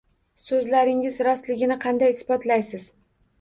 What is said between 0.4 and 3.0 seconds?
So`zlaringizning rostligini qanday isbotlaysiz